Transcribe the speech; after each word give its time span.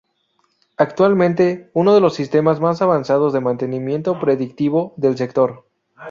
Actualmente 0.77 1.69
uno 1.73 1.93
de 1.93 2.01
los 2.01 2.15
sistemas 2.15 2.59
más 2.59 2.81
avanzados 2.81 3.33
de 3.33 3.39
mantenimiento 3.39 4.19
predictivo 4.19 4.95
del 4.97 5.15
sector. 5.15 5.67